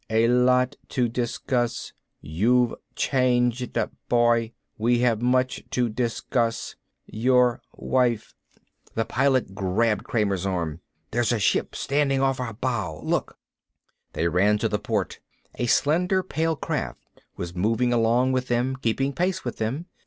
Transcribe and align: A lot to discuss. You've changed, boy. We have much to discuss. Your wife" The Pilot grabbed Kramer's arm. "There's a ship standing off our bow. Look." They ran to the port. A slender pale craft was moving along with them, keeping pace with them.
A 0.09 0.27
lot 0.27 0.77
to 0.89 1.07
discuss. 1.07 1.93
You've 2.21 2.73
changed, 2.95 3.77
boy. 4.09 4.51
We 4.79 4.97
have 5.01 5.21
much 5.21 5.63
to 5.69 5.89
discuss. 5.89 6.75
Your 7.05 7.61
wife" 7.75 8.33
The 8.95 9.05
Pilot 9.05 9.53
grabbed 9.53 10.03
Kramer's 10.05 10.43
arm. 10.43 10.81
"There's 11.11 11.31
a 11.31 11.37
ship 11.37 11.75
standing 11.75 12.19
off 12.19 12.39
our 12.39 12.53
bow. 12.55 12.99
Look." 13.03 13.37
They 14.13 14.27
ran 14.27 14.57
to 14.57 14.67
the 14.67 14.79
port. 14.79 15.19
A 15.59 15.67
slender 15.67 16.23
pale 16.23 16.55
craft 16.55 17.03
was 17.37 17.53
moving 17.53 17.93
along 17.93 18.31
with 18.31 18.47
them, 18.47 18.77
keeping 18.77 19.13
pace 19.13 19.45
with 19.45 19.57
them. 19.57 19.85